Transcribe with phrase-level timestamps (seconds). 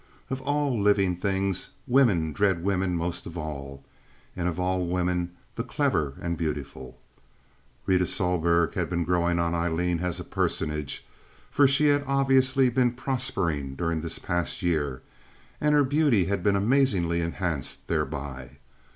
[0.31, 3.83] Of all living things, women dread women most of all,
[4.35, 6.97] and of all women the clever and beautiful.
[7.85, 11.05] Rita Sohlberg had been growing on Aileen as a personage,
[11.51, 15.03] for she had obviously been prospering during this past year,
[15.61, 18.57] and her beauty had been amazingly enhanced thereby.